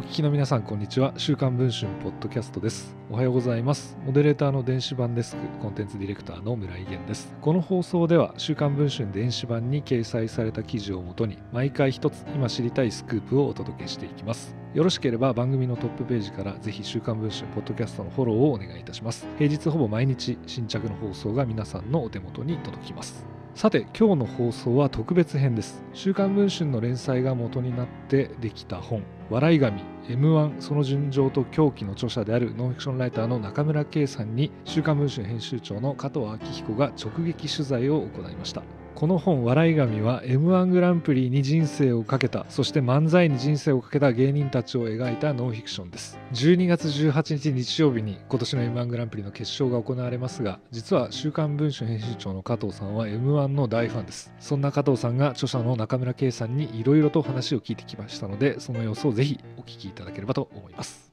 [0.00, 1.12] お聞きの皆さんこんにちは。
[1.18, 2.96] 週刊文春ポッドキャストです。
[3.10, 3.98] おはようございます。
[4.02, 7.36] モデレーターの電子版デスクコンテンツディレクターの村井源です。
[7.42, 14.56] この放送では週刊文春電子版に掲載された記事をもとに毎回一つ今知りたいスクープをお届けしていきます。
[14.72, 19.26] よろしければ番組のトップページからぜひ週刊文春ポッドキャストのフォローをお願いいたします。
[19.36, 23.26] 平日ほぼ毎日新着の放送が皆さんのお手元に届きます。
[23.54, 25.82] さて今日の放送は特別編です。
[25.92, 29.02] 週刊文春の連載が元になってできた本。
[29.28, 38.62] 笑い神 M1 その順情と狂気の著者であるノンフィクションライターの中村圭さんに週刊文春編集長の加藤昭彦が直撃取材を行いました。
[39.00, 46.18] この本「笑い神」は m 1グランプリに人生をかけたそして漫才に人生をかけた芸人たちを描いたノンフィクションです。
[46.34, 54.34] 12月18日日曜日に今年の m 1グランプリの決勝が行われますが実は「週刊文春」編集長の加藤さんは m 1の大ファンです。
[54.38, 61.10] そんな加藤さんが著者の中村圭さんにいろいろと話を聞いてきましたのでその様子をぜひお聞きいただければと思います。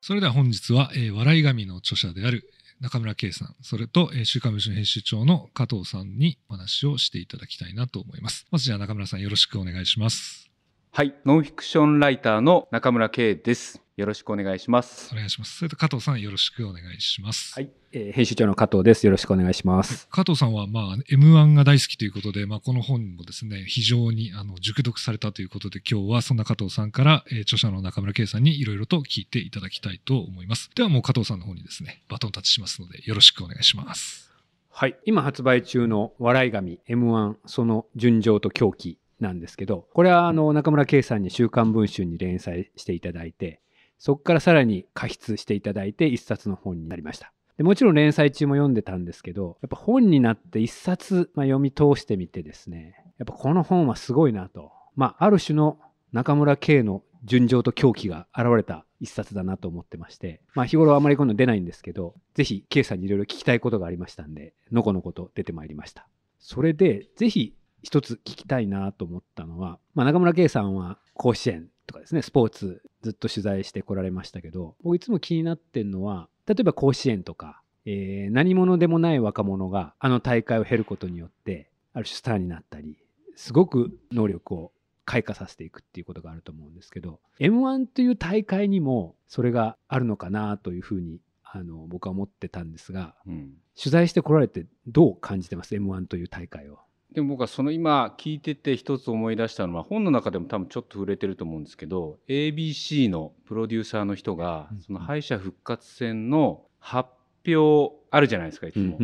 [0.00, 8.46] それでは本日は、えー、笑い神の著者である中村圭さん、それと、えー、週刊文春編集長の加藤さんにお話をしていただきたいなと思います。
[8.50, 10.50] まずじゃあ中村さんよろしくお願いします。
[10.92, 13.85] はい、ノンフィクションライターの中村圭です。
[13.96, 15.08] よろしくお願いします。
[15.10, 15.56] お願いします。
[15.56, 17.54] それと加藤さんよろしくお願いします。
[17.54, 19.06] はい、えー、編集長の加藤です。
[19.06, 20.06] よろしくお願いします。
[20.10, 30.68] 加藤さんはまあ M1 が大好きということで、まあこの本もですね非常にあの熟読されたということで、今日はそんな加藤さんから、えー、著者の中村圭さんにいろいろと聞いていただきたいと思います。
[30.74, 34.30] ではもう加藤さんの方にですねバトンタッチしますのでよろしくお願いします。
[34.68, 43.62] はい、今発売中の笑い神 M1 その純情と狂気なんですけど、これはあの中村圭さんに週刊文春に連載していただいて。
[43.98, 47.32] そこからさらに加筆していただいて一冊の本になりました。
[47.56, 54.72] でもちろん連載中も読んでたんですけど、やっぱ本になって一冊、まあ、読み通してみてですね、やっぱこの本はすごいなと。
[54.94, 55.78] まあ、ある種の
[56.12, 66.08] 中村圭の純情と狂気が現れた一冊だなと思ってまして、まあ日頃あまりこういうの出ないんですけど、ぜひ圭さんにいろいろ聞きたいことがありましたんで、のこのこと出てまいりました。
[66.38, 82.98] それで、ぜひ一つ聞きたいなと思ったのは、まあ、中村圭さんは甲子園とかですね、スポーツずっと取材してこられましたけど、僕いつも気になってるのは、例えば甲子園とか、えー、何者でもない若者があの大会を経ることによって、ある種スターになったり、
[83.36, 84.72] すごく能力を
[85.04, 96.78] 開花させていくっていうことがあると思うんですけど、M1 という大会にもそれがあるのかなというふうにあの僕は思ってたんですが、うん、取材してこられてどう感じてます？M1 という大会を。
[97.12, 107.08] でも僕はその今聞いてて一つ思い出したのは本の中でも多分ちょっと触れてると思うんですけど ABC のプロデューサーの人がその敗者復活戦の発
[107.46, 108.98] 表あるじゃないですかいつも。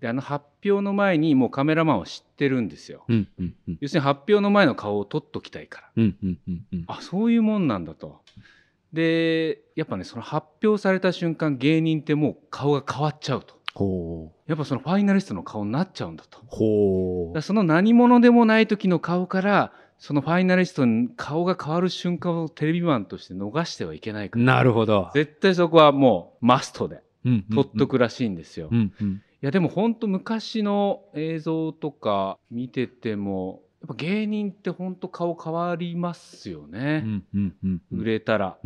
[0.00, 3.04] であの発表の前にもうカメラマンは知ってるんですよ。
[3.80, 5.90] 要するに発表の前の顔を撮っときたいから。
[6.88, 8.20] あそういうもんなんだと。
[8.92, 13.61] でやっぱねその発表された瞬間芸人ってもう顔が変わっちゃうと。
[14.46, 16.38] やっぱそのファイナリストの顔になっちゃうんだと。
[16.46, 24.44] ほその何者でもない時の顔からそのファイナリストに顔が変わる瞬間をテレビマンとして逃してはいけないから。
[24.44, 25.10] なるほど。
[25.14, 27.02] 絶対そこはもうマストで
[27.54, 28.68] 撮っとくらしいんですよ。
[28.72, 37.22] いやでも本当昔の映像とか見ててもやっぱ芸人って本当顔変わりますよね。
[37.90, 38.58] 売れたら。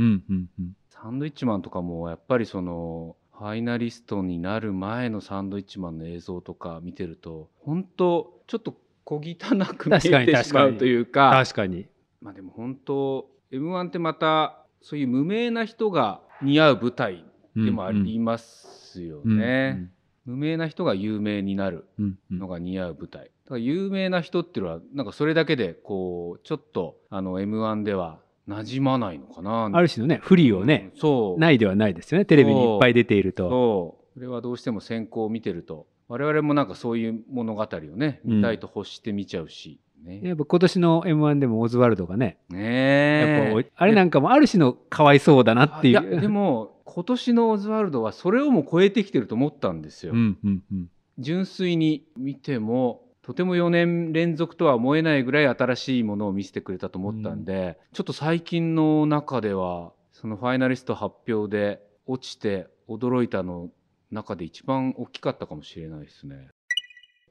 [0.89, 8.75] サンドイッチマンとかもやっぱりそのファイナリストになる前のサンドイッチマンの映像とか見てると本当ちょっと
[9.05, 11.87] 小汚く見えてしまうというか確かに
[12.21, 19.91] まあでも本当 m 1ってまたそういう無名な人が似合う舞台でもありますよね。
[20.25, 21.87] 無名な人が有名になる
[22.31, 23.25] のが似合う舞台。
[23.25, 29.71] だから有名な人っていうのはなんかそれだけでこうちょっとあの m 1では馴染まないのかな。
[29.73, 31.41] ある種のね不利をね、うん、そう。
[31.41, 32.25] ないではないですよね。
[32.25, 33.49] テレビにいっぱい出ていると。
[33.49, 34.15] そう。
[34.15, 35.87] それはどうしても先行を見てると。
[36.09, 45.93] 我々もなんかそういう物語をね見たいと欲して見ちゃうし、うん、ね、やっぱ今年の m 1でもオズワルドがねねやっぱあれなんかもある種のかわいそうだなっていう。
[45.93, 50.89] いやでも今年のオズワルドはそれをも超えてきてると思ったんですよ、うんうんうん、
[51.19, 63.71] 純粋に見てもとても4年連続とは思えないぐらい新しいものを見せてくれたと思ったんで、うん、ちょっと最近の中ではそのファイナリスト発表で落ちて驚いたの
[64.13, 66.51] 中で一番大きかったかもしれないですね。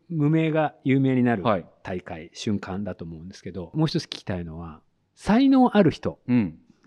[0.09, 1.44] 無名が有名になる
[1.81, 4.81] 大会、はい、瞬間だと思うんですけどもう一つ聞きたいのは
[5.15, 6.19] 才能ある人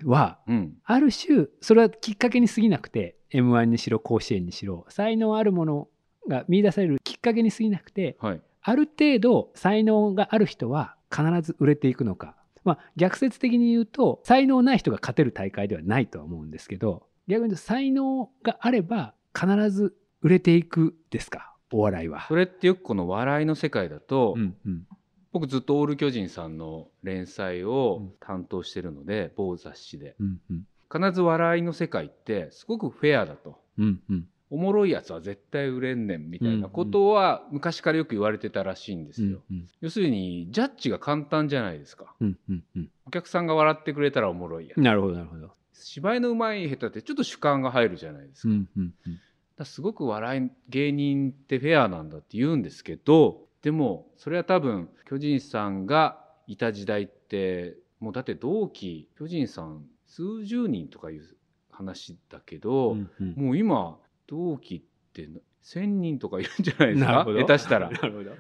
[0.05, 0.55] は、うん。
[0.55, 5.89] うん、ある種それはきっかけに過ぎなくて m 1にしろ甲子園にしろ才能あるもの
[6.29, 21.55] が見出されるきっかけに過ぎなくて、はい、ある程度才能がある人は必ず売れていくのか、まあ逆説的に言うと才能ない人が勝てる大会ではないとは思うんですけど逆に言うと才能があれば必ず売れていくですか？
[21.73, 22.27] お笑いは。
[22.29, 24.87] それってよくこの笑いの世界だと、うんうん。
[25.33, 30.17] 僕ずっとオール巨人さんの連載を担当してるので、某雑誌で。
[30.19, 30.65] うんうん。
[30.91, 33.61] 必ず笑いの世界ってすごくフェアだと。
[33.79, 42.15] うんうんおもろいやつは絶対売れんねんみたいなことは昔からよく言われてたらしいんですよ、うん要するにジャッジが簡単じゃないですか。
[42.21, 42.91] うんうんうん。
[43.07, 44.81] お客さんが笑ってくれたらおもろいやつ。
[44.81, 45.51] なるほどなるほど。
[45.75, 49.65] 芝居の上手い下手ってちょっと主観が入るじゃないですか,、うんうんうん。
[49.65, 61.23] すごく笑い芸人ってフェアなんだって言うんですけどでもそれは多分巨人さんがいた時代ってもうだって同期巨人さん数十人とかいう
[61.71, 63.35] 話だけど、うんうん。
[63.37, 63.99] もう今
[64.29, 64.83] 同期っ
[65.13, 65.29] て
[65.65, 67.25] 1,000人とかいるんじゃないですか？
[67.27, 67.91] 下手したら。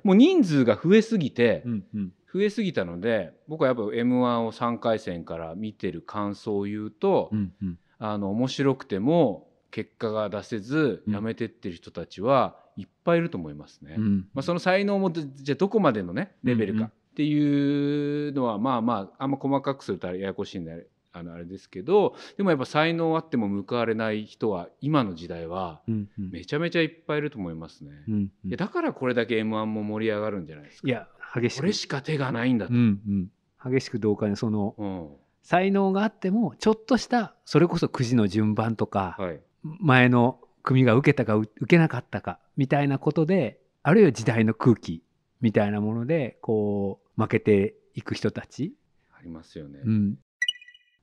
[0.05, 2.13] もう人数が増えすぎて、うんうん。
[2.33, 7.79] 増えすぎたので僕はやっぱ m 1を3回戦から見てる感想を言うと、うんうん。
[7.99, 11.15] あの面白くても結果が出せずうん。
[11.15, 13.97] 辞めてってる人たちはいっぱいいると思いますね。
[13.99, 16.85] うんまあ、その才能もじゃあどこまでのねレベルうんうん。
[16.87, 25.81] かっていうのはまあまああんま細かくするとややこしいんであのあれですけどでもやっぱ才能あっても報われない人は今の時代は
[26.17, 27.91] めちゃめちゃいっぱいいると思いますね。
[28.09, 28.15] うん
[28.45, 30.89] うんだからこれだけ m 1も盛り上がるんじゃないですか。
[30.89, 32.75] いや激しくこれしか手がないんだと。
[32.75, 33.31] うんうん
[33.73, 35.09] 激しく同感でそのうん
[35.43, 39.41] 才能があってもちょっとしたそれこそくじの順番とか、はい
[39.81, 45.03] 前の組が受けたかう受けなかったかみたいなことであるいは時代の空気
[45.41, 48.75] みたいなものでこう負けていく人たち、
[49.13, 49.81] ありますよね。
[49.85, 50.19] うん、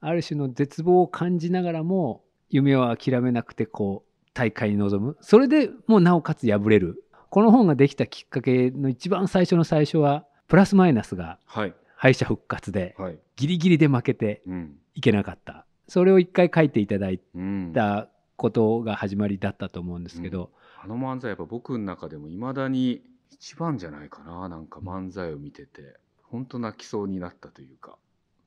[0.08, 5.18] ある種の絶望を感じながらも夢を諦めなくてこう大会に臨む。
[5.22, 7.04] それでもうなおかつ敗れる。
[7.30, 11.74] この本ができたきっかけの一番最初の最初はプラスマイナスがはい。
[11.98, 13.20] 敗者復活ではい。
[13.36, 14.78] ギリギリで負けてうん。
[14.94, 15.66] いけなかった。
[15.88, 18.08] それを一回書いていただいうん、た
[18.38, 24.50] ことが始まりだったと思うんですけど、あの漫才やっぱ僕の中でもいまだに一番じゃないかな。
[24.50, 27.98] なんか漫才を見てて本当泣きそうになったというか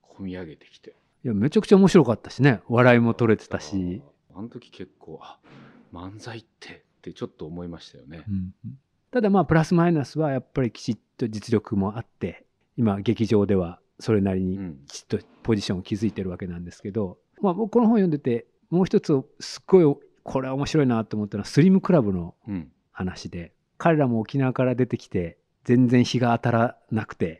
[0.03, 2.61] 込み上げてきていやめちゃくちゃ面白かったしね。
[2.67, 4.01] 笑いも取れてたし、
[4.33, 5.39] あの時結構あ
[5.93, 8.23] 漫才ってってちょっと思いましたよね。
[8.27, 8.53] うん。
[9.11, 12.45] ただまあプラスマイナスはやっぱりきちっと実力もあって
[12.77, 14.77] 今劇場ではそれなりにうん。
[14.87, 22.71] きちっとポジションを築いてるわけなんですけど、まあ、僕この本読んでてもう一つすっごいこれは面白いなと思ったのはスリムクラブのうん。
[22.91, 27.39] 話で彼らも沖縄から出てきて全然日が当たらなくて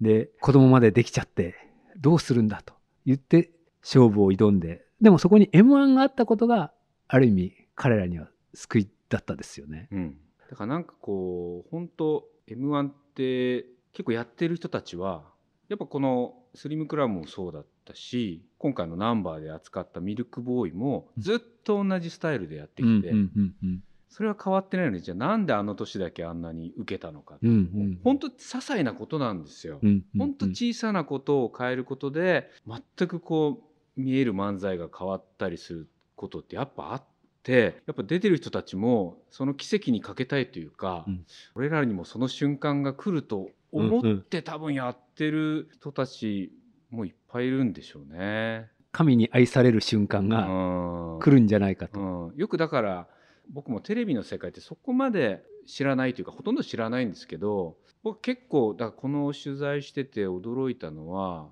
[0.00, 1.56] で子供までできちゃって
[1.96, 2.74] どうするんだと
[3.06, 3.50] 言って
[3.82, 6.72] 勝負を挑んででもそこに m 1があったことが
[7.08, 9.88] ある意味彼らには救いだったですよね。
[9.90, 10.16] うん、
[10.50, 15.24] だからなんかこう本当 m 1って結構やってる人たちは
[15.68, 28.00] やっぱこのスリムクラブもそうだったし今回のナンバーで扱ったミルクボーイもずっと同じスタイルでやってきて、うんうんうんそれは変わってないのにじゃあなんであの年だけあんなに受けたのか、うんうん。
[28.04, 29.78] 本当些細なことなんですよ。
[29.82, 33.62] うんうん本当小さなことを変えることで全くこ
[33.96, 37.02] う見える漫才が変わったりすることってやっぱあっ
[37.42, 41.24] てやっぱ出てる人たちもその奇跡にかけたいというか、うん。
[41.54, 46.52] 俺らにもその瞬間が来ると思って多分やってる人たち
[46.90, 48.68] もいっぱいいるんでしょうね。
[48.90, 51.18] 神に愛される瞬間がうん。
[51.20, 51.98] 来るんじゃないかと。
[51.98, 53.08] うん、よくだから
[53.52, 61.46] 僕もテレビの世界ってそこまで知らないというかほとんど知らないんですけど僕結構だからこの取材してて驚いたのは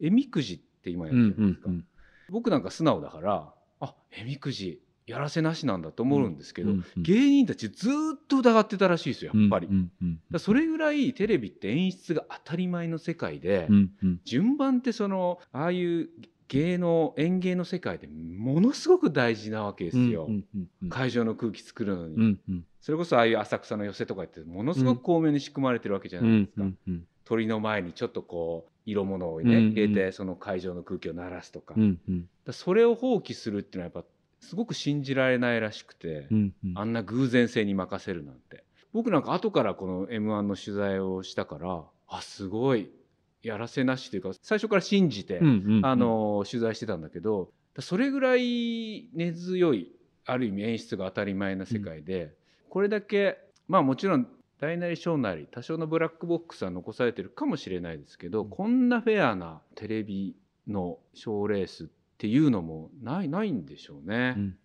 [0.00, 1.70] えみくじって今やってるじゃないですか、
[2.30, 9.68] 僕なんか素直だからあえみくじやらせなしなんだと思うんですけど、芸人たちずーっと疑ってたらしいですよやっぱり。
[9.68, 9.78] だか
[10.32, 13.68] らそれぐらいテレビって演出が当たり前の世界で、
[14.24, 16.08] 順番ってそのああいう
[16.48, 20.28] 芸能演芸の世界でものすごく大事なわけですよ、
[20.88, 22.38] 会場の空気作るのに、
[22.80, 26.66] それこそああいう浅草の寄せとかってものすごく巧妙に仕組まれてるわけじゃないですか、
[27.24, 29.72] 鳥の前にちょっとこう色物をね、うんうん。
[29.72, 32.28] 入れてその会場の空気を鳴らすとか,、うんうん。
[32.52, 34.08] それを放棄するっていうのはやっぱ
[34.40, 36.72] すごく信じられないらしくて、うんうん。
[36.76, 38.64] あんな偶然性に任せるなんて。
[38.92, 42.90] 僕なんか後からこの m 1の取材をしたからあすごい
[43.46, 45.40] やらせなしというか最初から信じて、
[45.82, 49.92] あの取材してたんだけどそれぐらい根強い
[50.24, 52.34] ある意味演出が当たり前な世界で、
[52.68, 53.38] これだけ
[53.68, 54.26] まあもちろん
[54.58, 58.50] 大なり小なり多少のブラックボックスは残されてるかもしれないですけど、うん。
[58.50, 60.34] こんなフェアなテレビ
[60.66, 61.86] の賞ーレースっ
[62.18, 64.34] ていうのもないないんでしょうね。
[64.36, 64.56] うん。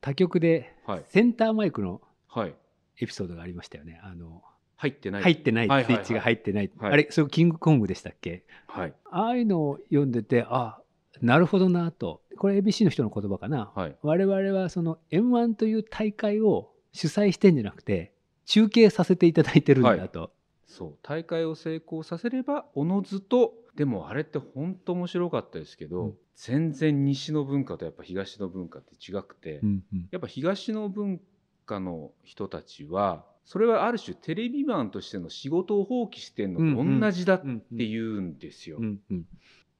[0.00, 1.04] 他局ではい。
[1.08, 2.54] センターマイクのはい。
[3.00, 4.00] エピソードがありましたよね。
[4.04, 4.42] あの
[4.82, 5.22] 入ってない。
[5.22, 6.00] 入ってない、はいはいはい。
[6.00, 6.92] スイッチが入ってない、はい。
[6.92, 8.44] あれそれキングコングでしたっけ？
[8.66, 8.94] はい。
[9.10, 10.80] ああいうのを読んでてあ
[11.20, 12.20] なるほどなと。
[12.36, 13.96] これ ABC の人の言葉かな、はい。
[14.02, 18.12] 我々はその m 1という大会を主催してんじゃなくて
[18.46, 20.32] 中継させていただいてるんだと、
[20.66, 20.98] そう。
[21.02, 26.14] 大会を成功させればおのずとでもあれって本当面白かったですけど、うん。
[26.34, 30.08] 全然西の文化とやっぱ東の文化って違くて、うんうん。
[30.10, 31.20] やっぱ東の文
[31.66, 38.78] 化の人たちはそれはある種テレビマンとしての仕事を放棄してんのと同じだって言うんですよ、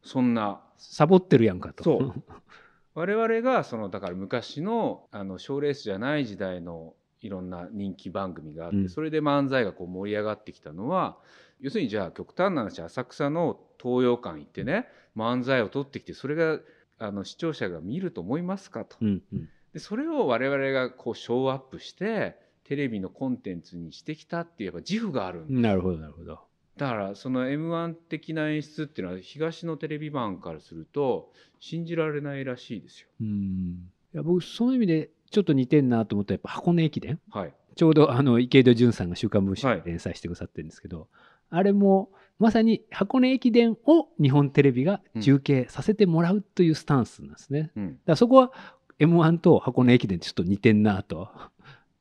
[0.02, 0.60] そんな。
[0.76, 1.84] サボってるやんかと。
[1.84, 2.22] そう。
[2.94, 8.88] 我々がそのだから昔のあの賞レースじゃない時代のいろんな人気番組があって、うん。
[8.88, 11.16] それで漫才がこう盛り上がってきたのは
[11.60, 16.58] 要するにじゃあ極端な話浅草の東洋館行ってね漫才を撮ってきてそれが
[16.98, 18.96] あの視聴者が見ると思いますかと。
[19.00, 19.48] うんうん。
[19.72, 26.40] でそれを我々がこうショーアップしてテレビのコンテンツにしてきたっていうやっぱ自負があるんなるほどなるほど
[26.76, 33.08] だからその m 1的な演出っていうのは東のテレビ版からすると信じられないらしいですよ。
[33.20, 41.08] うんいや僕その意味でちょっと似てんなと思ったらやっぱ箱根駅伝はい、ちょうどあの池井戸潤さんが「週刊文春」はいで連載してくださってるんですけど、
[41.50, 47.70] あれもまさに箱根駅伝を日本テレビが中継させてもらうというスタンスなんですね。
[47.76, 48.52] うんだからそこは
[48.98, 51.28] m 1と箱根駅伝ってちょっと似てんなと。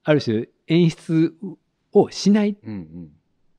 [0.03, 1.34] ある種演出
[1.93, 3.10] をしないうんうん、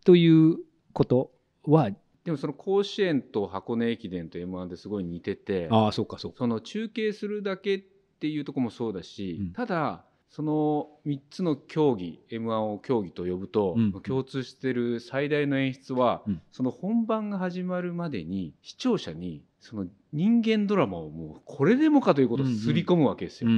[0.05, 0.59] という
[0.93, 1.31] こと
[1.65, 1.91] は？
[2.25, 6.39] でもその甲子園と箱根駅伝と m 1ってすごい似ててああそうかそうか。
[6.39, 7.83] その中継するだけっ
[8.21, 9.53] ていうところもそうだし、うん。
[9.53, 13.93] ただその3つの競技 m 1を競技と呼ぶと、うん。
[14.03, 16.43] 共通してる最大の演出は、うん。
[16.53, 23.51] その本番が始まるまでに視聴者にその人間ドラマをもうこれでもかということをすり込むわけですよ。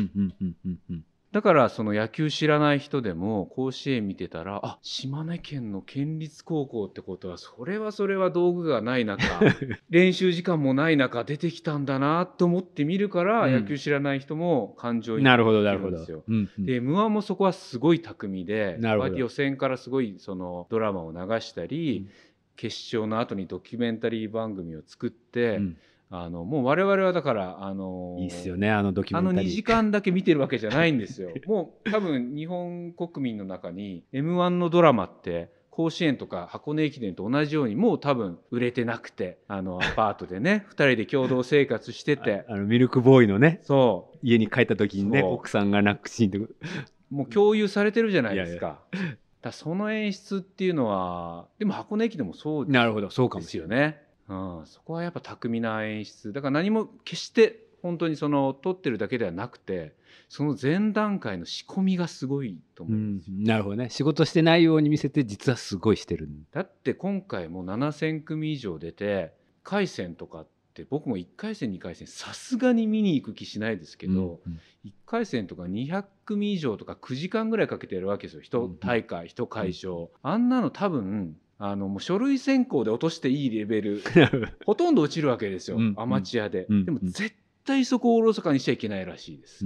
[1.35, 9.25] だからその野球知らない人でも甲子園見てたらあ島根県の県立高校ってことはそれはそれは道具がない中
[9.91, 13.53] 練習時間もない中出てきたんだなと思って見るから、うん。
[13.53, 16.23] 野球知らない人も感情になるほどなるほどるんですよ。。
[16.29, 16.67] うんうん。
[16.67, 18.79] で m 1もそこはすごい巧みで
[19.17, 22.11] 予選からすごいそのドラマを流したり、うん。
[22.55, 25.77] 決勝の後にドキュメンタリー番組を作って、うん
[26.17, 29.51] あのもう我々はだからあのいいっすよねあのドキュあのメンタリー。
[29.51, 31.31] 2時間だけ見てるわけじゃないんですよ。
[31.47, 48.79] もう多分日本国民の中に m 1のドラマって甲子園とか箱根駅伝と同じようにもう多分売れてなくてあの アパートでね2人で共同生活しててああのミルクボーイのねそ家に帰った時にね奥さんが泣くシーンとかうもう共有されてるじゃないですか。
[48.93, 49.17] いやいだか
[49.49, 54.04] らその演出っていうのはでも箱根駅伝もそうなるほどそうかもでしれない。
[54.29, 56.33] うん、そこはやっぱ巧みな演出。
[56.33, 59.95] だから何も決して本当にその撮ってるだけではなくて
[60.29, 63.31] その前段階の仕込みがすごいと思ううんです。
[63.31, 63.37] よ。
[63.37, 63.91] ん、なるほどね。
[63.91, 66.29] 仕事してないように見せて実はすごいしてる。
[66.53, 78.43] だって今回も7,000組以上出て回戦とかって僕も1回戦2回戦さすがに見に行く気しないですけど、うん1回戦とか200組以上とか9時間ぐらいかけてやるわけですよ。
[78.43, 78.77] 一うん。
[78.79, 84.03] 大会一会場、あんなの多分あのもう書類選考で落としていいレベル
[84.67, 85.95] ほとんど落ちるわけですよ、うん。
[85.97, 86.85] アマチュアで、うん。
[86.85, 89.65] でも絶対そこをおろそかにしちゃいけないらしいです、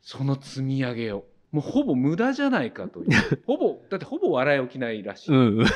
[0.00, 1.26] その積み上げを。
[1.52, 3.10] もうほぼ無駄じゃないかという。
[3.44, 5.58] ほぼだってほぼ笑い起きないらしい、うん。
[5.58, 5.66] うん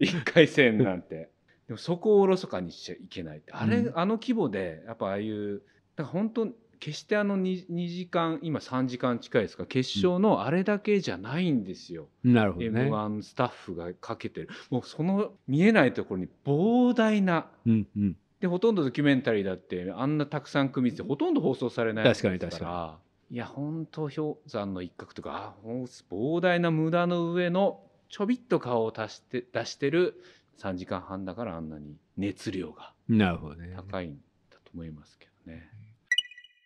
[0.00, 1.30] 1回戦なんて。
[1.66, 3.52] でもそこをおろそかにしちゃいけないって。
[3.52, 3.98] あれ、うん。
[3.98, 5.62] あの規模でやっぱああいう
[5.96, 6.48] だから本当
[6.78, 9.66] 決してあの 2, 2時間今3時間近いですか？
[9.66, 12.90] 決勝のあれだけじゃないんですよ、なるほど m ね。
[12.90, 14.48] 1スタッフがかけてる。
[14.70, 17.46] もうその見えないところに膨大な。
[17.66, 18.16] うんうん。
[18.40, 22.98] でほとんどドキュメンタリーだってあんなたくさん組みしてほとんど放送されない確かにですら
[23.30, 30.22] いや本当氷山の一角とか膨大な無駄の上のちょびっと顔を足して出してる
[30.58, 33.72] 3時間半だからあんなに熱量がなるほどね。
[33.76, 34.18] 高いん
[34.50, 35.70] だと思いますけどね。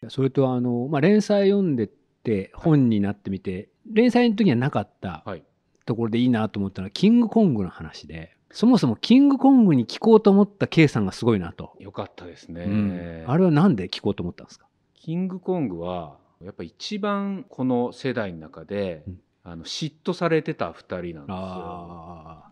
[0.09, 1.87] それとあの、まあ、連載読んでっ
[2.23, 5.43] て本になってみて連載の時にはなかったはい、
[5.87, 12.63] ところでいいなと思ったのはキングコングの話でそもそもキングコングに聞こうと思った K さんがすごいなと、よかったですね。
[12.65, 14.67] うんあれはなんで聞こうと思ったんですか？
[14.95, 21.25] キングコングはやっぱ一番この世代の中で、うんあの嫉妬されてた2人なんですよ。
[21.29, 22.51] あ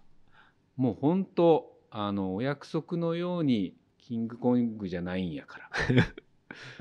[0.76, 5.70] もう本当あのお約束のようにキングコングじゃないんやから。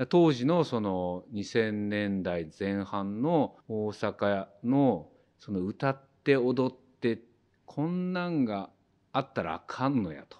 [0.08, 7.20] 当時のその2000年代前半の大阪のその歌って踊って
[7.64, 8.70] こんなんが
[9.12, 10.38] あったらあかんのやと。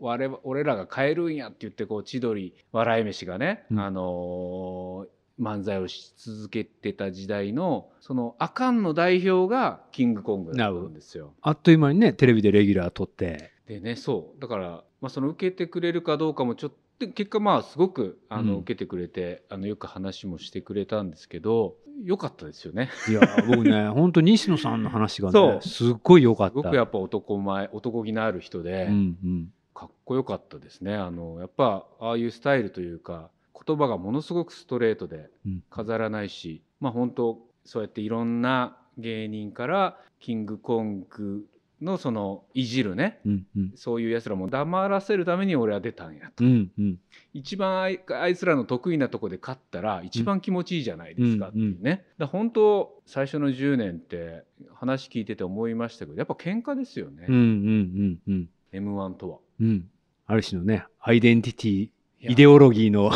[0.00, 3.80] 我々俺らが変えるんやって言ってこう千鳥笑い飯がね、うん。
[3.80, 11.34] あのー漫才をし続けてた時代のそのアカンの代表がキングコングだったんですよ。
[11.40, 13.50] あっという間にねテレビでレギュラー取って。
[13.66, 14.40] でねそう。
[14.40, 16.72] だから、まあ、その受けてくれるかどうかもちょっ
[17.08, 18.58] と結果まあすごくあの、うん。
[18.60, 22.90] 受けてくれてあのよく話もしてくれたんですけど良かったですよね。
[23.08, 25.62] いや僕ね 本当西野さんの話がねそう。
[25.62, 26.52] すっごい良かった。
[26.52, 29.52] すごくやっぱ男前男気のある人で、うんうん。
[29.74, 30.94] かっこよかったですね。
[30.94, 33.30] あのやっぱああいうスタイルというか
[33.66, 35.62] 言葉がものすごくストレートでうん。
[35.70, 41.44] 飾らないし、まあ本当そうやっていろんな芸人からキングコング
[41.82, 43.20] のそのいじるね。
[43.26, 43.72] うんうん。
[43.74, 46.98] そういうやつらも黙らせるために俺は出たんやと、うんうん。
[47.34, 58.48] 一番あいつらの得意なとこで勝ったら一番気持ちいいじゃないですかっていうね、だから本当最初の10年って話聞いてて思いましたけどやっぱ喧嘩ですよね、うんうんうんうん。
[58.72, 59.38] m 1とは。
[59.60, 59.88] うん。
[60.26, 63.10] ある種のねアイデンティティイデオロギーの。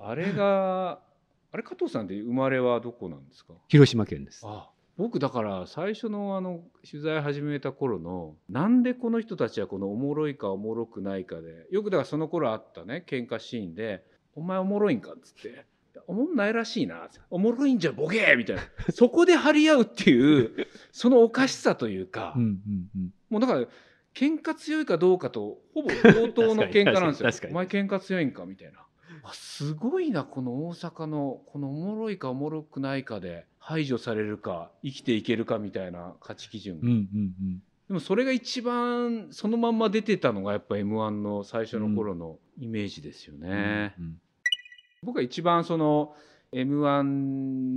[0.00, 1.00] あれが
[1.52, 3.54] あれ加藤さんって生まれはどこなんですか？
[3.68, 4.42] 広島県です。
[4.46, 4.68] あ
[5.00, 14.04] 僕だから最初のあの取材始めた頃のなんでこの人たちはこのおもろいかおもろくないかでよくだからその頃あったね喧嘩シーンで
[14.36, 15.64] 「お前おもろいんか」っつって
[16.06, 22.34] 「おもんないらしいな」おもろいんじゃボケー!」みたいな そこで張り合うっていうそのおかしさというか、
[23.30, 23.60] もうだから
[24.14, 27.48] 喧嘩強いかどうかとほぼ 同等の喧嘩なんですよ。
[27.50, 28.84] お前喧嘩強いんかみたいな。
[29.22, 36.80] あすごいなこの大阪のこのおもろいかおもろくないかで排除されるか生きていけるかみたいな価値基準。
[36.80, 37.62] が、うんうん。
[37.88, 43.94] でもそれが一番そのまんま出てたのがやっぱ m 1の最初の頃のイメージですようんね。
[43.98, 44.20] うん。
[45.02, 46.14] 僕は一番その
[46.52, 47.02] m 1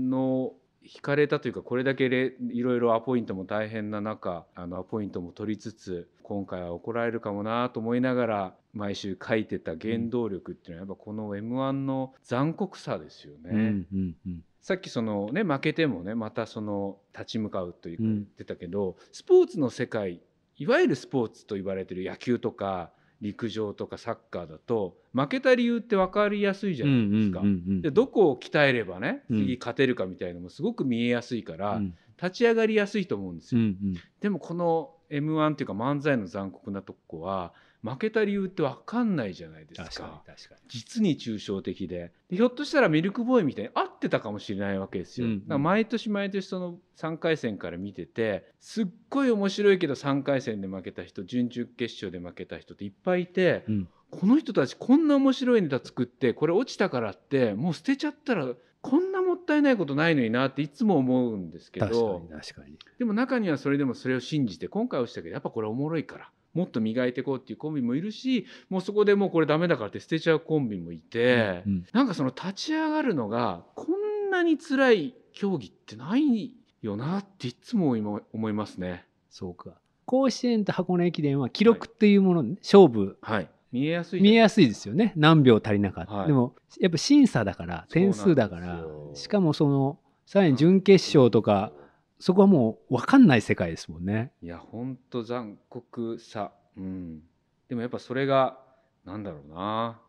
[0.09, 13.49] の引かれたというかこれだけれいろいろアポイントも大変な中あのアポイントも取りつつ今回は怒られるかもなと思いながら毎週書いてた原動力っていうのはやっぱこの m 1の残酷さですよね。
[13.51, 14.43] うんうんうん。
[14.61, 20.21] さっきそのね負けてもねまたその立ち向かうと言ってたけど、スポーツの世界
[20.57, 22.91] いわゆるスポーツと言われてる野球とか
[23.23, 27.41] 陸上とかサッカーだと負けた理由って分かりやすいじゃないですか。
[27.81, 33.59] でどこを鍛えればねうん次勝てるかみたいなのもすごく見えやすいから、うん立ち上がりやすいと思うんですよ。
[33.59, 39.83] うんうんでもこの m 1っていうか漫才の残酷なとこは負けた理由って分かんないじゃないですか。
[39.83, 42.13] 確かに確か実に抽象的で。
[42.29, 45.27] でひょっとしたらミルクボーイみたいに合ってたかもしれないわけですよ。
[45.27, 45.61] うんうん。
[45.61, 53.87] 毎年毎年その3回戦から見ててすっごい面白いけど3回戦で負けた人準々決勝で負けた人っていっぱいいて、うん。
[54.11, 58.47] この人たちこんな面白いネタ作ってこれ落ちたからってもう捨てちゃったら
[58.81, 62.77] こんなもったいないことないのになっていつも思うんですけに確かどに確かに。
[62.99, 79.05] でも中にはそれでもそれを信じて今回落ちたけどやっぱこれおもろいからもっと磨いていこうっていうコンビもいるしもうそこでもうこれダメだからって捨てちゃうコンビもいて、うんなんかその立ち上がるのがこんなに辛い競技ってないよなっていつも今思いますね。
[79.29, 79.71] そうか。
[80.05, 83.17] 甲子園と箱根駅伝は記録っていうもの、勝負。
[83.21, 85.13] はい、見えやすい見えやすいですよね。
[85.15, 86.27] 何秒足りなかった、はい。
[86.27, 91.71] でもやっぱ審査だから点数だからしかもそのさらに準決勝とか
[92.19, 94.31] そこはもう分かんない世界ですもんね。
[94.41, 97.21] いやほんと残酷さ、うん、
[97.67, 98.57] でもやっぱそれが
[99.05, 99.99] なんだろうな。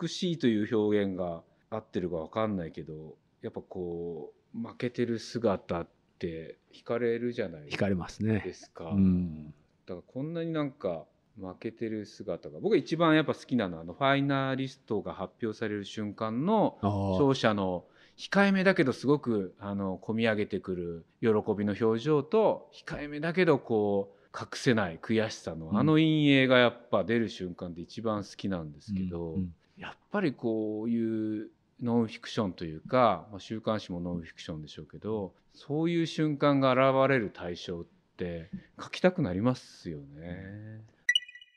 [0.00, 8.40] 美しいという表現が合ってるかわかんないけどやっぱこう負けてる姿って惹かれるじゃない惹かれますね。
[8.44, 8.90] ですか。
[8.90, 9.54] うん。
[9.86, 11.06] だからこんなになんか
[11.40, 17.84] 負けてる姿が僕が一番やっぱ好きなのはあのファイナリストが発表される瞬間の勝者の
[18.16, 25.78] 控えめだけどすごくあの込み上げてくる喜びの表情と控えめだけどこう隠せない悔しさのうん。
[25.78, 29.54] あの陰影がやっぱ出る瞬間で一番好きなんですけど、うんうん。
[29.76, 31.50] やっぱりこういう
[31.82, 37.84] ノンフィクションというか、まあ、週刊誌もノンフィクションでしょうけどそういう瞬間が現れる対象っ
[38.16, 40.82] て書きたくなりますよね。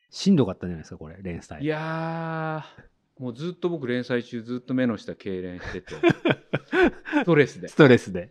[0.10, 1.62] しんどかったんじゃないですかこれ連載。
[1.64, 5.96] いやーもうずっと僕連載中ずっと目の下痙攣してて
[7.24, 7.68] ストレスで。
[7.68, 8.30] ス、トレスで。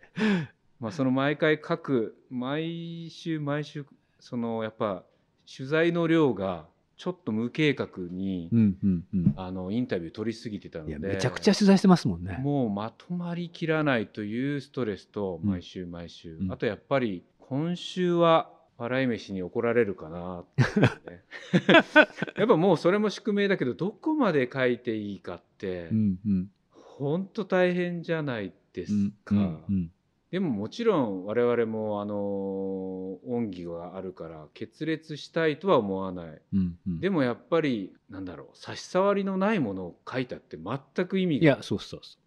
[0.79, 3.85] まあ、その毎回書く毎週毎週
[4.19, 5.03] そのやっぱ
[5.45, 9.33] 取材の量がちょっと無計画に、うんうんうん。
[9.35, 12.37] あのインタビュー取りすぎてたのでめちゃくちゃ取材してますもんね。
[12.41, 15.49] もうまとまりきらないというストレスとうん。
[15.49, 16.51] 毎週毎週、うん。
[16.51, 21.23] あとやっぱり今週は笑い飯に怒られるかなって、ね、
[22.37, 26.49] やっぱもうそれも宿命だけどどこまで書いていいかってうんうん
[26.97, 29.35] 本当大変じゃないですうんか。
[29.35, 29.91] うんうん
[30.31, 36.41] でももちろん我々もあの恩義があるから決裂したいとは思わない。
[36.53, 41.59] うんうんでもやっぱりなんだろう差し障りのないものを書いたって全く意味が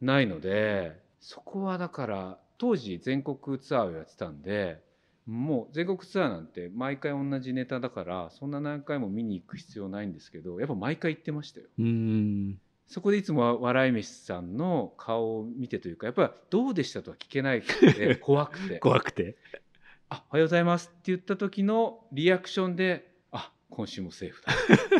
[0.00, 4.80] ないのでそこはだから当時全国ツアーをやってたんで
[5.26, 11.66] もう全国ツアーなんて毎回同じネタだからそんな何回も見に行く必要ないんですけどやっぱ毎回行ってましたよ。
[11.78, 12.58] うーん。
[12.88, 19.36] そこでいつも笑い飯さんの顔を見てというかやっぱりどうでしたとは聞けないくて怖くて怖くて。
[20.10, 24.54] 「あおはようございます」って言った時のリアクションで「あ今週もセーフだ」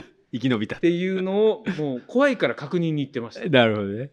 [0.33, 0.81] 生き延びたっ。
[0.81, 3.49] ていうのをもう怖いから確認に行ってました。
[3.49, 4.11] なるほどね。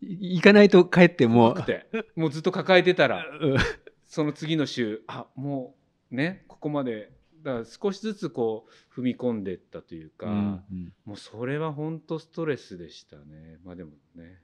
[0.00, 3.56] い行かないと帰っても怖くてもうずっと抱えてたら うん
[4.04, 5.76] その次の週あも
[6.10, 7.10] うねここまで
[7.46, 13.58] だから少しずつこう踏み込んでいったというか、うんもうそれは本当ストレスでしたね。
[13.64, 14.40] まあでもね。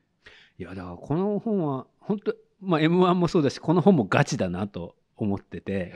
[0.57, 5.93] いやだからこの本は本当まあ M1 もそうだしこの本もガチだなと思っていて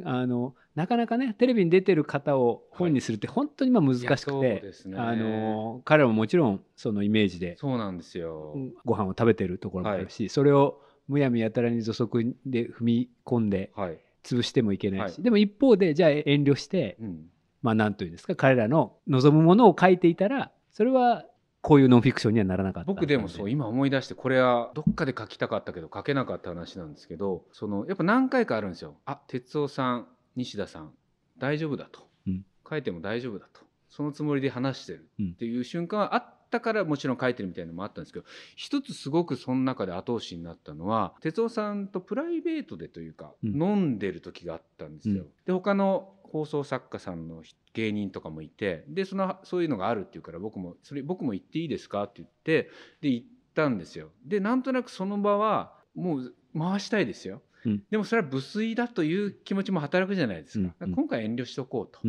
[0.00, 4.96] やあのなかなかねテレビに出てる方を本にするって本当にまあ難しくて、ですね。
[4.96, 15.22] あの彼らももちろんそのイメージでそうなんですよ、ご飯を食べてるところもあるし、それをむやみやたらに土足で踏み込んではい、潰してもいけないし、はい。
[15.22, 17.26] でも一方でじゃあ遠慮してうん、
[17.62, 21.24] まあ何というんですか彼らの望むものを書いていたらそれは
[21.62, 22.86] こういうノンフィクションにはならなかった。
[22.86, 28.96] 僕でもそう今思い出してこれはどっかで書きたかったけど書けなかった話なんですけどそのやっぱ何回かあるんですよ。
[29.04, 30.06] あ哲夫さん
[30.36, 30.92] 西田さん
[31.38, 32.44] 大丈夫だと、うん。
[32.68, 33.60] 書いても大丈夫だと。
[33.88, 45.22] そのつもりで話してるうんっていう瞬間はあったからもちろん書いてるみたいなのもあったんですけど一つすごくその中で後押しになったのは哲夫さんとプライベートでというか、うん飲んでる時があったんですよ。
[45.22, 47.42] うんで他の放送作家さんの
[47.74, 54.10] 芸人とかもいてでそのそういうのがあるっていうから僕もそれ僕も行っていいですかって言ってで行ったんですよ。
[54.24, 57.42] でなんとなくその場はもう回したいですよ。
[57.66, 60.72] うんでもそれは無粋だという気持ちも働くじゃないですか。
[60.80, 62.00] 今回遠慮しとこうと。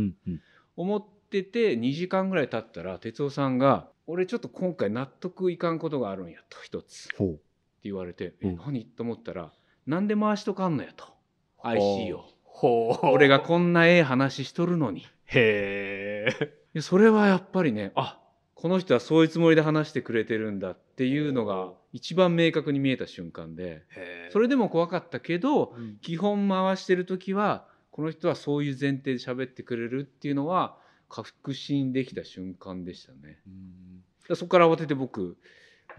[0.77, 7.09] 思ってて2時間ぐらい経ったら哲夫さんが「俺ちょっと今回納得いかんことがあるんや」と一つ。
[7.09, 7.39] って
[7.83, 8.49] 言われて「うん。
[8.51, 9.51] え何?」と思ったら
[9.87, 11.05] 「なんで回しとかんのや」と
[11.63, 12.25] 「IC を。
[13.03, 16.53] 俺がこんなええ話しとるのに」へえ。
[16.73, 18.19] でそれはやっぱりねあ
[18.53, 23.83] この人はそういうつもりで話してくれてるんだっていうのが一番明確に見えた瞬間で
[24.29, 25.97] それでも怖かったけどうん。
[26.01, 30.77] 基本回してる時はこの人はそういう前提で喋ってくれるっていうのは
[31.11, 33.19] 確信できた瞬間でしたね。
[33.21, 33.35] だか
[34.29, 35.37] らそこから慌てて僕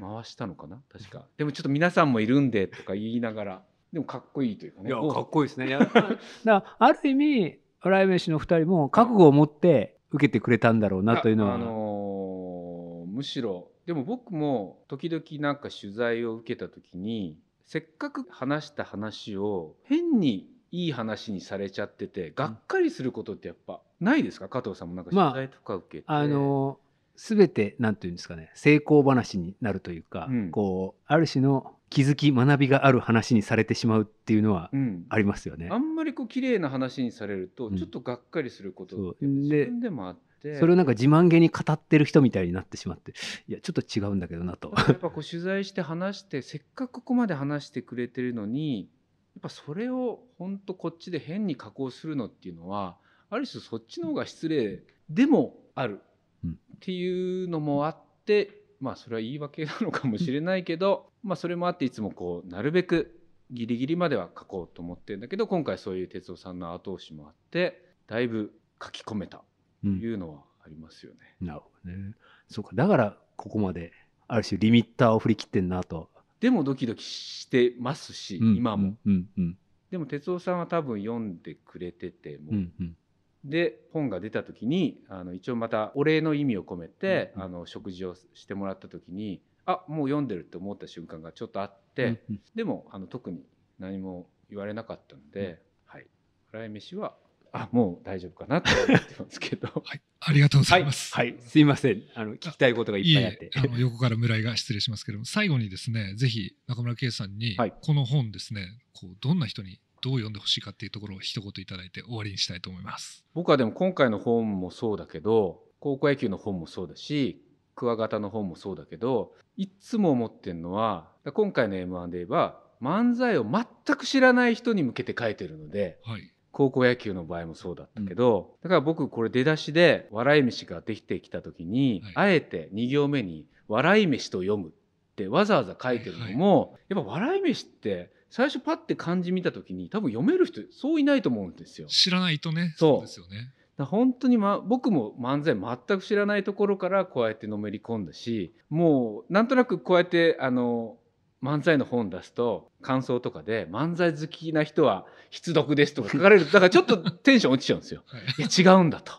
[0.01, 0.81] 回したのかな？
[0.91, 1.27] 確か。
[1.37, 3.63] でもちょっと皆さんもいるんでとか言いながら。
[3.93, 4.95] でもかっこいいというかね。
[4.95, 5.69] おいやかっこいいですね。
[5.77, 11.55] だからある意味笑い飯の二人も覚悟を持って受けてくれたんだろうなというのは。
[11.55, 13.71] あのーむしろ。
[13.85, 24.49] でも僕も時々なんか取材を受けた時にせっかく話した話を変にいい話にされちゃっててがっかりすることってやっぱないですか？
[24.49, 26.79] 加藤さんもなんかまあ取材とか受けて、あの
[27.15, 30.51] 全てなんていうんですかね成功話になるというか、うん。
[30.51, 35.69] こうある種の気づき学びがある話にされてしまうっていうのはうん、ありますよね。
[35.71, 37.77] あんまりこう綺麗な話にされるとうん。
[37.77, 40.59] ちょっとがっかりすることっ自分でもあって。
[40.59, 43.13] それをなんか自慢げに語ってる人みたいになってしまって
[43.47, 44.73] いやちょっと違うんだけどなと。
[44.89, 48.89] やっぱこう取材して話してせっかくここまで話してくれてるのに
[49.35, 52.97] やっぱそれを本当こっちで変に加工するのっていうのは
[53.31, 56.01] ある種そっちの方が失礼でもある
[56.45, 69.45] うんっていうのもあってまあそれは言い訳なのかもしれないけどまあそれもあっていつもこうなるべくギリギリまでは書こうと思ってるんだけど今回そういう哲夫さんの後押しもあってだいぶ書き込めたと
[69.85, 71.19] うんいうのはありますよね。
[71.41, 72.15] なるほどね。
[72.49, 73.93] そうかだからここまで
[74.29, 76.11] ある種リミッターを振り切ってんなと。
[76.43, 78.57] でもドキドキしてますし、うん。
[78.57, 78.97] 今も。
[79.07, 79.57] うんうん
[79.93, 82.53] でも哲夫さんは多分読んでくれてても。
[82.53, 82.97] う、うんうん。
[83.45, 92.23] で本が出た時にあの一応またお礼の意味を込めて、うんあの食事をしてもらった時にあもう読んでるって思った瞬間がちょっとあって、
[92.57, 93.45] でもあの特に
[93.79, 96.07] 何も言われなかったので、はい。
[96.53, 97.15] 笑い飯は
[97.53, 99.69] あもう大丈夫かなと思ってますけど。
[99.85, 101.15] はい、ありがとうござはいいます。
[101.15, 101.37] はい。
[101.39, 102.03] すいません。
[102.15, 103.51] あの聞きたいことがいっぱいあって。
[103.55, 107.75] あの横から村井が失礼しますけども最後にですねぜひ中村圭さんにはい。
[107.83, 113.25] この本ですね、こうどんな人にどう読んでほしいかっていうところを一言いただいて終わりにしたいと思います。
[113.35, 134.73] 僕はでも今回の本もそうだけど高校野球の本もそうだしクワガタの本もそうだけどいっつも思ってるのは今回の m 1で言えば漫才を全く知らない人に向けて書いてるのではい、高校野球の場合もそうだったけど、だから僕これ出だしで笑い飯ができてきた時に、はいあえて2行目に「笑い飯と読む」っ
[135.17, 141.87] てわざわざ書いてるのも、やっぱ笑い飯って最初パッて漢字見た時に多分読める人そういないと思うんですよ。
[141.89, 143.53] 知らないとねそうですよね。
[143.77, 150.97] だ本当に、ま、僕も漫才全く知らないところからこうやってのめり込んだしもうなんとなくこうやってあの
[151.43, 156.45] 漫才の本出すと感想とかで漫才好きな人は必読ですとか書かれる。
[156.47, 158.03] だからちょっと テンション落ちちゃうんですよ。
[158.07, 158.23] はい。
[158.39, 159.13] いや違うんだと。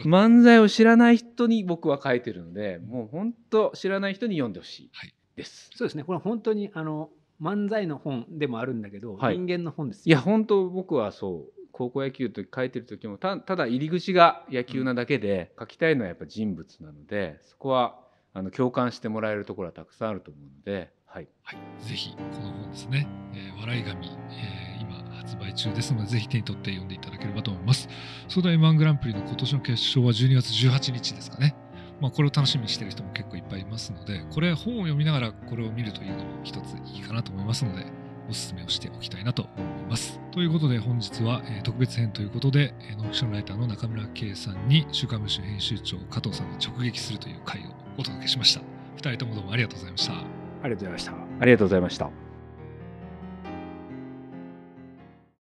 [0.00, 5.14] 漫才を知らない人に僕は書いてるのでもう本当知らない人に読んでほしいはい。
[5.36, 5.70] です。
[5.74, 6.04] そうですね。
[6.04, 9.38] これは本当にあの漫才の本でもあるんだけど、はい。
[9.38, 11.60] 人間の本ですいや本当僕はそう。
[11.72, 17.98] 高校野球と書いてる時もたただ入り口が野球なだけで、書きたいのはやっぱ人物なのでそこは
[18.34, 27.88] あの共感してもらえるところはたくさんあると思うので、はい、はい、ぜひこの本ですね、えー笑い神、えー今発売中ですので、ぜひ手に取って読んでいただければと思います。
[28.28, 31.54] それでは M1 グランプリの今年の決勝は12月18日ですかね。
[32.00, 37.84] まあ、これを楽しみにしている人も結構いっぱいいますので、これ本を読みながらこれを見るというのも一ついいかなと思いますので、
[38.28, 40.18] お勧めをしておきたいなと思います。
[40.32, 47.64] ということで本日は、特別編ということで、えーノンフィションライターの中村圭さんに週刊文春編集長加藤さんが直撃するという回を
[47.98, 48.62] お届けしました。
[48.96, 50.39] 二人ともどうもありがとうございました。
[50.62, 52.29] ありがとうございましたありがとうございました。